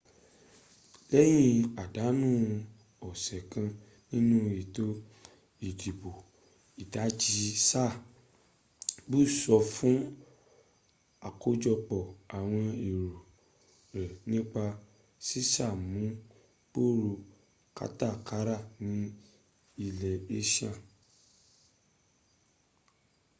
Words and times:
lẹ́yin 1.11 1.59
àdánu 1.83 2.29
ọ̀sẹ̀ 3.09 3.41
kan 3.51 3.67
nínú 4.11 4.37
ètò 4.61 4.87
ìdìbò 5.67 6.11
ìdajì 6.83 7.39
sáà 7.69 7.91
bush 9.09 9.33
sọ 9.43 9.55
fún 9.73 9.97
àkójọpọ̀ 11.27 12.03
àwọn 12.37 12.65
èro 12.87 13.11
rẹ̀ 13.97 14.13
nípa 14.29 14.63
sísàmúngbòrò 15.25 17.11
kátàkárà 17.77 18.57
ní 18.85 18.95
ilẹ̀ 19.85 20.17
asia 20.37 20.71